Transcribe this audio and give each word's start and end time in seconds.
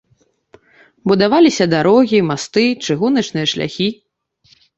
Будаваліся 1.11 1.67
дарогі, 1.75 2.19
масты, 2.31 2.65
чыгуначныя 2.87 3.45
шляхі. 3.53 3.89